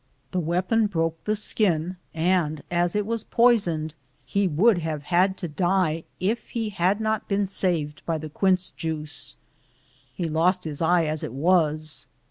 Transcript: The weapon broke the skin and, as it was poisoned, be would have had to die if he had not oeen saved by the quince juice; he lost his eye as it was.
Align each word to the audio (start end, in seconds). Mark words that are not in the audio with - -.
The 0.31 0.39
weapon 0.39 0.87
broke 0.87 1.25
the 1.25 1.35
skin 1.35 1.95
and, 2.11 2.63
as 2.71 2.95
it 2.95 3.05
was 3.05 3.23
poisoned, 3.23 3.93
be 4.33 4.47
would 4.47 4.79
have 4.79 5.03
had 5.03 5.37
to 5.37 5.47
die 5.47 6.05
if 6.19 6.49
he 6.49 6.69
had 6.69 6.99
not 6.99 7.29
oeen 7.29 7.47
saved 7.47 8.01
by 8.07 8.17
the 8.17 8.27
quince 8.27 8.71
juice; 8.71 9.37
he 10.11 10.27
lost 10.27 10.63
his 10.63 10.81
eye 10.81 11.05
as 11.05 11.23
it 11.23 11.33
was. 11.33 12.07